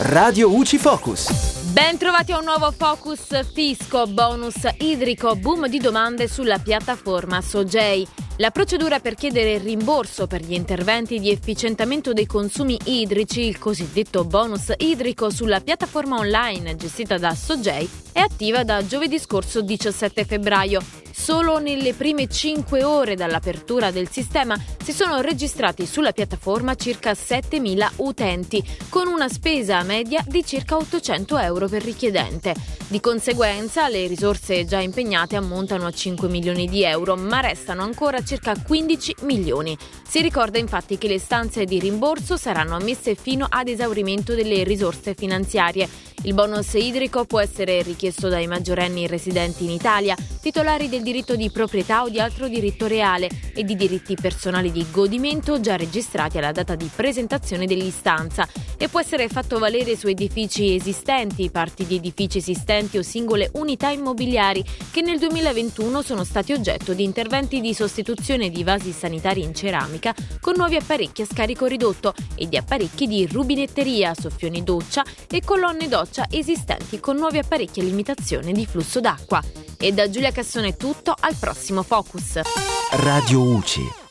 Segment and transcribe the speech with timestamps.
[0.00, 1.72] Radio UCI Focus.
[1.72, 8.06] Ben trovati a un nuovo Focus Fisco, bonus idrico, boom di domande sulla piattaforma Sogei.
[8.36, 13.58] La procedura per chiedere il rimborso per gli interventi di efficientamento dei consumi idrici, il
[13.58, 20.24] cosiddetto bonus idrico sulla piattaforma online gestita da Sogei, è attiva da giovedì scorso 17
[20.24, 21.07] febbraio.
[21.20, 27.90] Solo nelle prime 5 ore dall'apertura del sistema si sono registrati sulla piattaforma circa 7.000
[27.96, 32.54] utenti, con una spesa media di circa 800 euro per richiedente.
[32.86, 38.22] Di conseguenza le risorse già impegnate ammontano a 5 milioni di euro, ma restano ancora
[38.22, 39.76] circa 15 milioni.
[40.08, 45.12] Si ricorda infatti che le stanze di rimborso saranno ammesse fino ad esaurimento delle risorse
[45.12, 45.86] finanziarie.
[46.22, 51.50] Il bonus idrico può essere richiesto dai maggiorenni residenti in Italia, titolari del diritto di
[51.50, 56.52] proprietà o di altro diritto reale e di diritti personali di godimento già registrati alla
[56.52, 62.38] data di presentazione dell'istanza e può essere fatto valere su edifici esistenti, parti di edifici
[62.38, 68.50] esistenti o singole unità immobiliari che nel 2021 sono stati oggetto di interventi di sostituzione
[68.50, 73.26] di vasi sanitari in ceramica con nuovi apparecchi a scarico ridotto e di apparecchi di
[73.26, 79.67] rubinetteria, soffioni doccia e colonne doccia esistenti con nuovi apparecchi a limitazione di flusso d'acqua.
[79.80, 82.40] E da Giulia Cassone è tutto, al prossimo Focus.
[82.90, 84.07] Radio UCI.